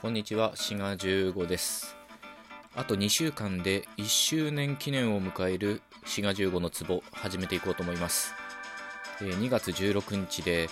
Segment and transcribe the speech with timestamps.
[0.00, 1.96] こんにちは、滋賀15です。
[2.76, 8.32] あと2週間で1周年記念を迎える滋賀15の壺始めていこうと思います。
[9.18, 10.70] 2月16日で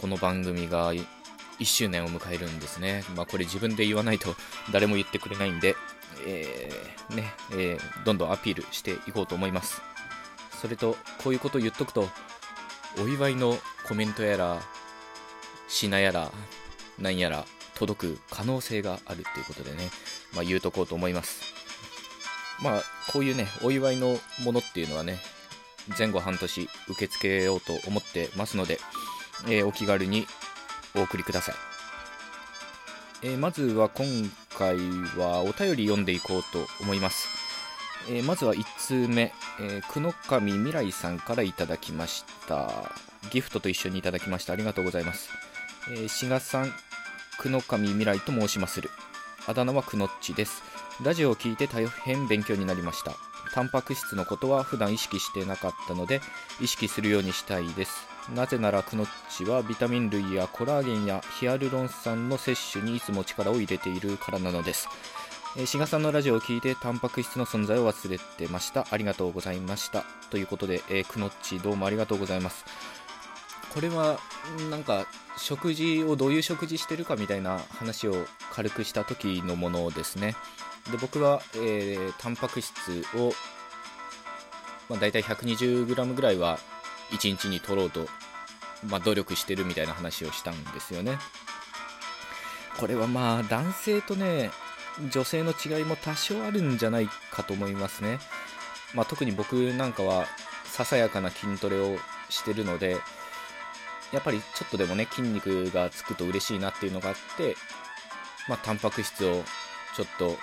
[0.00, 1.04] この番組が1
[1.60, 3.04] 周年を迎えるんですね。
[3.14, 4.34] まあこれ自分で言わないと
[4.72, 5.76] 誰も言ってくれないんで、
[6.26, 9.82] えーね、えーどんどんアピールしていこうと思います。
[10.62, 12.08] それと、こういうこと言っとくと、
[12.98, 14.62] お祝いのコメントやら、
[15.68, 16.32] 品やら、
[16.98, 17.44] なんやら、
[17.76, 19.90] 届く可能性があるということでね、
[20.34, 21.42] まあ、言うとこうと思います。
[22.62, 22.82] まあ、
[23.12, 25.18] こういうね、お祝いのものっていうのはね、
[25.98, 28.78] 前後半年受け付けようと思ってますので、
[29.46, 30.26] えーお気軽に
[30.94, 31.54] お送りください。
[33.22, 34.06] えーまずは今
[34.56, 34.76] 回
[35.18, 37.28] はお便り読んでいこうと思います。
[38.08, 42.92] えーまずは1通目、えー、久野上未来さんからいただきました。
[43.30, 44.52] ギフトと一緒にいただきました。
[44.52, 45.28] ありがとうございます。
[45.90, 46.72] えー、志賀さん、
[47.38, 48.90] 久野上未来と申しまする。
[49.46, 50.62] あだ名はくのっちです。
[51.02, 53.12] ラジオを聞いて大変勉強になりました。
[53.52, 56.20] タンパク質のことは普段意識してなかったので、
[56.60, 58.08] 意識するようにしたいです。
[58.34, 64.88] なぜならくのっちはビタミン類やコラーゲンやヒアルロン酸の摂取にいつも力を入れているからなのです。
[65.66, 68.86] 志賀さんのラジオを聞いてタンパク質の存在を忘れてました。
[68.90, 70.04] ありがとうございました。
[70.30, 72.64] ということで、えーくのっちどうもありがとうございます。
[73.74, 74.20] これは
[74.70, 78.14] なんか食事をどういう食事してるかみたいな話を
[78.52, 80.36] 軽くした時のものですね。
[80.90, 83.32] で僕は、えータンパク質を、
[84.88, 86.58] まあ、大体 120g ぐらいは
[87.10, 88.06] 1日に取ろうと、
[88.86, 91.18] まあ、努力してるみたいな話をしたんですよね。
[92.78, 94.50] これはまあ男性とね
[95.10, 98.18] 女性の違いも多少あるんじゃないかと思いますね、
[98.94, 100.26] まあ、特に僕なんかは
[100.64, 101.96] ささやかな筋トレを
[102.28, 102.96] してるので
[104.14, 107.56] やっぱりちょっとでもね筋肉がつくと嬉しいなっていうのがあって、
[108.48, 109.42] まあ、タンパク質を
[109.96, 110.36] ちょっと、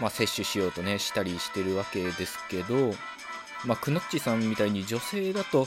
[0.00, 2.92] まあ、摂取しようとねしたりしてるわけですけど、
[3.64, 5.66] まあ、くのっちさんみたいに女性だと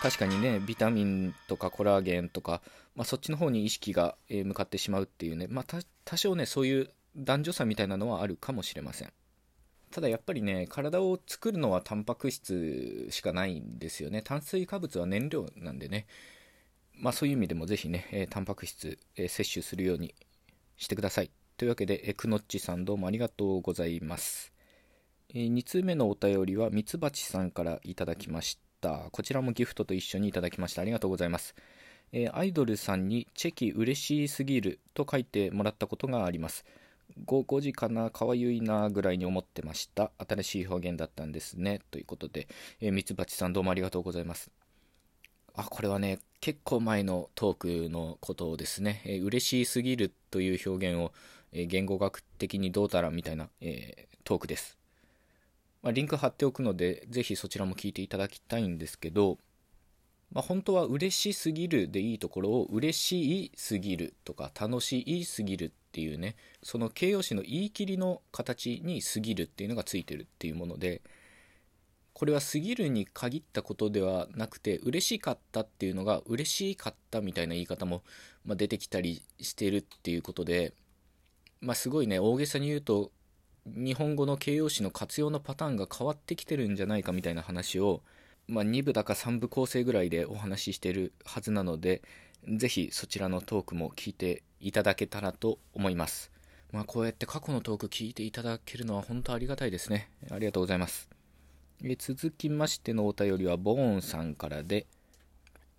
[0.00, 2.60] 確かにねビタミンとかコラーゲンとか、
[2.96, 9.12] まあ、そっちの方に意識が向かってしまうっていうね、まあ、多少ねそういう男女差みたいなのはあるかもしれません。
[9.90, 14.22] ただやっぱりね体を作るのはタンパク質しかないんですよね。
[14.22, 16.06] 炭水化物は燃料なんでね。
[17.02, 20.14] まあそういう意味でもぜひね、えータンパク質、えー摂取するように
[20.76, 24.52] してくださいというわけで、えーくのっちさんどうもありがとうございます、
[25.34, 31.56] え2通目のお便りはみつばちさんからいただきましたこちらもギフトと一緒にいただきましたありがとうございます
[32.12, 36.64] えーアイドルさんにチェキ嬉しすぎると書いてもらったことがあります
[37.26, 40.12] 5, 5時かな、かわゆいなぐらいに思ってました。
[40.16, 41.80] 新しい表現だったんですね。
[41.90, 42.48] ということで、
[42.80, 44.50] えー、ミツバチさんどうもありがとうございます。
[45.54, 49.02] あ、これはね、結構前のトークのことをですね。
[49.04, 51.12] えー嬉しすぎるという表現を、
[51.52, 54.78] え言語学的にどうたらみたいな、えトークです。
[55.82, 59.38] まあ、リンク貼っておくので、ぜひそちらも聞いていただきたいんですけど、
[60.32, 71.02] まあ、本当は嬉しすぎるでいいところを嬉しいすぎるとか楽しいすぎるっていうねその形容詞の言い切りの形に過ぎるっていうのがついてるっていうもので
[72.14, 78.02] これは過ぎるに限ったことではなくて嬉しかったっていうのが嬉しかったみたいな言い方も、
[78.44, 80.74] ま、出てきたりしてるっていうことで、
[81.60, 83.10] まあ、すごいね大げさに言うと
[83.66, 88.02] 日本語の形容詞の活用のパターンが変わってきてるんじゃないかみたいな話を
[88.48, 92.02] まあ、2部だか3部構成ぐらいでお話ししてるはずなので、
[92.48, 96.30] ぜひそちらのトークも聞いていただけたらと思います。
[96.72, 100.10] まあ、こうやって過去のトーク聞いていただけるのは本当ありがたいですね。
[100.30, 101.11] ありがとうございます。
[101.84, 104.86] え続きましてのお便りはボーンさんからで、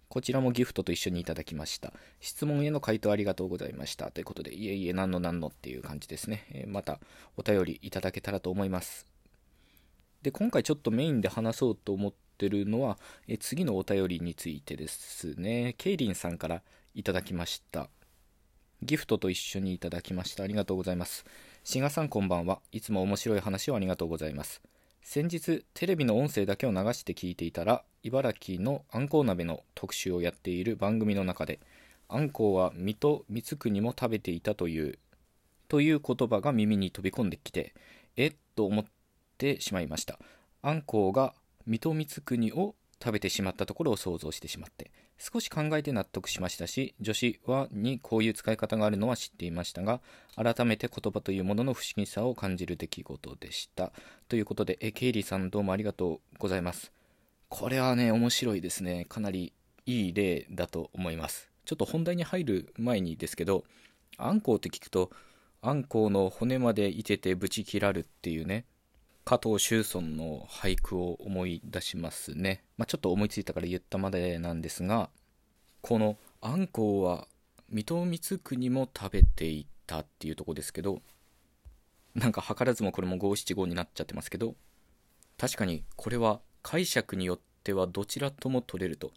[0.09, 1.93] こちらもギフトと一緒にいただきました。
[2.19, 4.11] 質問への回答ありがとうございました。
[4.11, 6.45] ということで、いえいえ、何の何のっていう感じですね。
[6.51, 6.99] えまた
[7.37, 9.07] お便りいただけたらと思います。
[10.21, 15.73] で、今回ちょっとメインで話そうと思ってるのは、え次のお便りについてですね。
[15.77, 16.61] ケイリンさんから
[16.93, 17.89] いただきました。
[18.83, 20.43] ギフトと一緒にいただきました。
[20.43, 21.25] ありがとうございます。
[21.63, 22.59] 志賀さんこんばんは。
[22.71, 24.61] いつも面白い話をありがとうございます。
[25.05, 31.59] 先日、テレビの音声だけを流して聞いていたら、茨城のあんこう鍋の特集をやっている番組の中で、
[32.07, 34.97] あんこうは水戸光圀も食べていたという、
[35.67, 37.75] という言葉が耳に飛び込んできて、
[38.15, 38.85] えっと思っ
[39.37, 40.17] てしまいました。
[40.61, 41.33] あんこうが
[41.67, 42.73] 水戸光圀を
[43.03, 50.01] 食べてしまったところを想像してしまって、少し考えて納得しましたし、女子はにこういう使い方があるのは知っていましたが、
[50.35, 53.91] 改めて言葉というものの不思議さを感じる出来事でした。
[54.29, 56.91] ということで、え、ケイリーさんどうもありがとうございます。
[57.49, 59.05] これはね、面白いですね。
[59.09, 59.53] かなり
[59.85, 61.49] いい例だと思います。
[61.65, 63.65] ちょっと本題に入る前にですけど、
[64.17, 65.11] あんこうって聞くと
[65.61, 68.65] あんこうの骨までいててぶち切らるっていうね
[69.25, 75.09] 加藤周村の俳句を思い出しますね、まあ、ちょっと思いついたから言ったまでなんですが
[75.81, 77.27] このあんこうは
[77.69, 81.01] 水戸光圀も食べていたっていうとこですけど
[82.15, 84.55] なんか図らずもこれも五七五になっちゃってますけど
[85.37, 89.11] 確かにこれは解釈によってはどちらとも取れると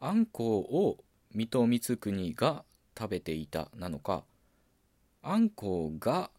[0.00, 0.98] あんこうを
[1.34, 2.64] 水戸光圀が
[2.96, 4.24] 食べていたなのか
[5.22, 6.30] あんこうが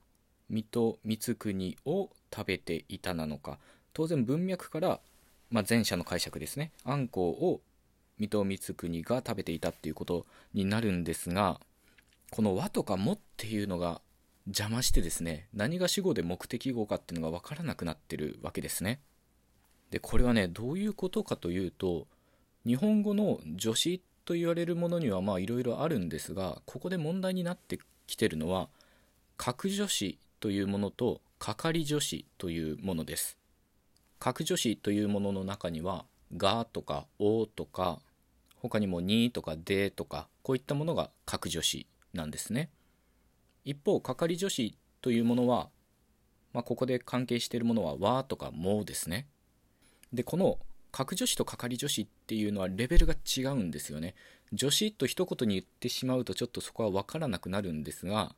[0.52, 3.58] 水戸光圀を食べていたなのか。
[3.94, 5.00] 当然文脈から、
[5.50, 6.72] まあ、前者の解釈ですね。
[6.84, 7.62] あんこうを
[8.22, 11.60] 水戸光圀が食べていたっていうことになるんですが
[12.30, 14.00] この和とかもっていうのが
[14.46, 19.00] 邪魔してですね何が主語で目的語かっていうのが分からなくなってるわけですね。
[19.90, 22.08] でこれはねどういうことかというと
[22.66, 28.70] 日本語の助詞と言われるものにはまあいろいろあるんですがここで問題になってきてるのは
[29.36, 33.38] 格助詞というものと係助詞というものです。
[34.20, 36.06] 格助詞というものの中には
[36.36, 38.02] 「が」とか「お」とか
[38.58, 42.70] 他にも「に」とか「で」とかこういったものが格助詞なんですね。
[43.66, 45.70] 一方係助詞というものは、
[46.54, 49.28] まあ、ここで関係しているものは「わ」とか「も」ですね。
[50.12, 50.60] でこの
[50.92, 54.16] 格助詞と係助詞っていうのはレベルが違うんですよね。
[54.58, 58.36] 助詞と一言に言ってしまうとちょっとそこは分からなくなるんですが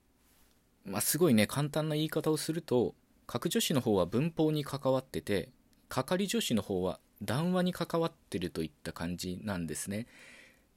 [0.85, 2.95] まあ、すごいね簡単な言い方をすると
[3.25, 5.49] 格助詞の方は文法に関わってて
[5.87, 10.07] 係助詞の方は談話に関わってるといった感じなんですね。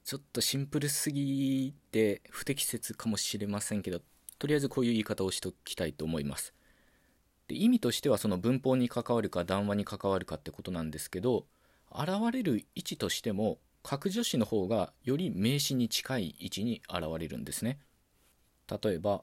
[0.04, 4.00] ちょっとシンプルすぎて不適切かもしれませんけど
[4.38, 6.54] とりあえずこういう言い方をしときたいと思います。
[7.48, 11.46] で意味としてはその文法に関わるか談話に関わるかってことなんですけど
[11.90, 17.78] 現れる位置としても格助詞の方がより名詞に近い位置に現れるんですね。
[18.68, 19.22] 例えば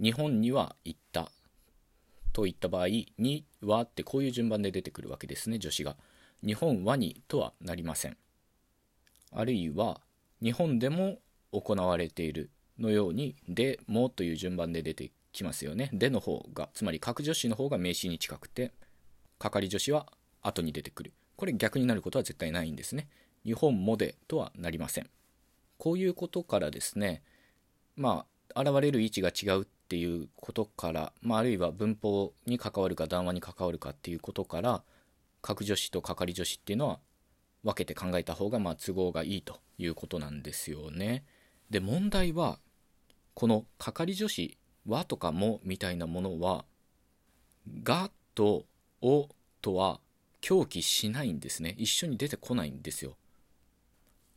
[0.00, 1.30] 日本には行った。
[2.32, 5.96] といった場合にはってこういう順番で出てくるわけですね助詞が。
[6.44, 8.16] 日本はにとはなりません。
[9.32, 10.00] あるいは
[10.40, 11.18] 日本でも
[11.52, 15.90] 行われているのようにでもという順番で出てきますよね。
[15.92, 18.72] での方がつまり格助詞の方が名詞に近くて
[19.38, 20.06] 係助詞は
[20.42, 21.12] 後に出てくる。
[21.36, 23.08] これ逆になることは絶対ないんですね。
[23.44, 25.10] 日本もでとはなりません。
[25.76, 27.22] こういうことからですね
[27.96, 34.82] まあ現れる位置が違うっていうことから、まあ、あるいは文法に関わるか談話に関わるかっていうことから
[35.40, 36.98] 格助詞と係助詞っていうのは
[37.64, 41.24] 分けて考えた方がまあ都合がいいということなんですよね。
[41.70, 42.58] で問題は
[43.32, 46.66] この係助詞「は」とか「も」みたいなものは
[47.82, 48.66] 「が」と
[49.00, 49.30] 「お」
[49.62, 50.00] とは
[50.42, 53.16] 狂気しないんですね一緒に出てこないんですよ。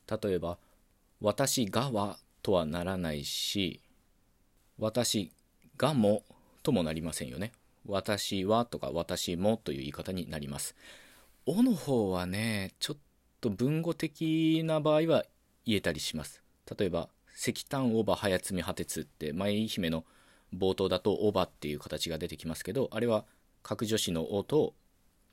[0.07, 0.57] 例えば
[1.19, 3.81] 「私がは」とはならないし
[4.80, 5.33] 「私
[5.81, 6.24] がも
[6.62, 7.54] ともなりませんよね。
[7.88, 10.75] 私はとか私もという言い方になります。
[11.48, 12.98] おの方はね、ちょっ
[13.42, 15.25] と文語的な場合は
[15.66, 16.44] 言えたりします。
[16.78, 20.06] 例えば、石炭オーバー早摘み破鉄って舞姫の
[20.56, 23.25] 冒頭だとオーバーっていう形が出てきますけど、あれは
[23.63, 24.75] 格助詞のおと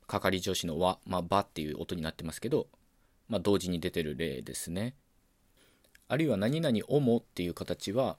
[0.07, 2.65] 係助詞の和、まあ、ばっていう音になってますけど、
[3.27, 4.95] まあ、同時に出てる例ですね。
[6.07, 8.17] あるいは何々おもっていう形は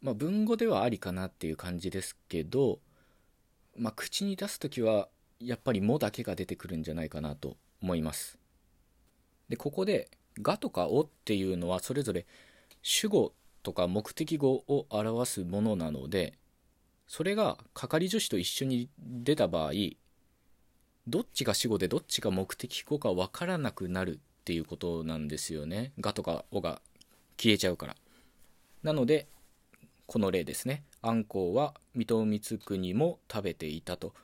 [0.00, 2.78] まあ、文語ではありかなっていう感じですけど、
[3.76, 5.08] まあ、口に出す時は
[5.40, 8.38] やっぱり「も」だけが出てくるんじゃないかなと思います。
[9.48, 12.26] でここで「が」とか「お」っていうのはそれぞれ
[12.82, 16.34] 主語とか目的語を表すものなので
[17.06, 19.72] それが係助詞と一緒に出た場合
[21.06, 25.92] どっちが主語でどっちが目的語か分からなくなるっていうことなんですよね。
[26.00, 26.82] がとかおが
[27.38, 27.96] 消えちゃうから。
[28.82, 29.26] なので
[30.08, 30.84] この例ですね。
[31.02, 34.14] あんこうは水戸光圀も食べていたと。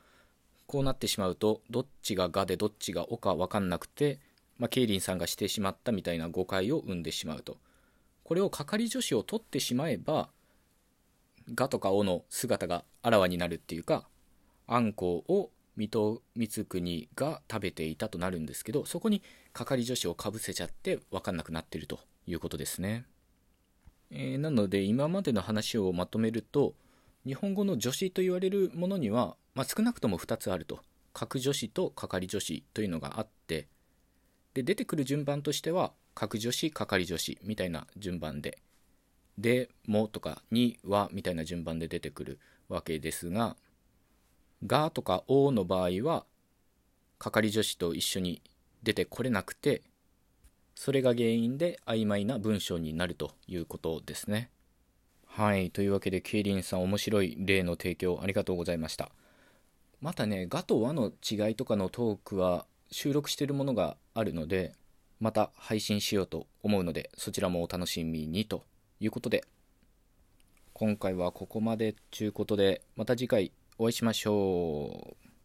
[0.65, 4.19] こうなってしまうとどっちが「が」でどっちが「お」か分かんなくて、
[4.57, 7.59] まあ、ケイリンさんがしてしまったみたいな誤解を生んでしまうと。
[8.23, 10.31] これを係助詞を取ってしまえば
[11.53, 14.09] 「が」とか「お」の姿があらわになるっていうか
[14.65, 19.21] あんこうを水戸光圀が食べていたとなるんですけどそこに
[19.53, 23.05] 係助詞をかぶせちゃって分かんなくなってるということですね。
[24.15, 26.73] えー、なので今までの話をまとめると
[27.25, 30.79] 日本語の助詞と言われるものには、まあ、少なくとも2つあると。
[31.15, 33.69] 格助詞と係助詞というのがあって
[34.53, 38.59] で出てくる順番としては格助詞係助詞みたいな順番で
[39.37, 43.55] でもとかにはみたいな順番で出てくるわけですが
[44.65, 46.25] がとかおの場合は
[47.17, 48.41] 係助詞と一緒に
[48.83, 49.83] 出てこれなくて
[50.75, 54.49] それが原因で曖昧な文章になるということですね。
[55.25, 55.71] はい。
[55.71, 59.09] というわけでケイリンさん面白い例の提供ありがとうございました。
[60.01, 64.73] またねガと和の違いとかのトークは収録しているものがあるので
[65.19, 68.63] また配信しようと思うのでそちらもお楽しみにと
[68.99, 69.43] いうことで。
[70.73, 75.24] 今回はここまでということでまた次回お会いしましょう。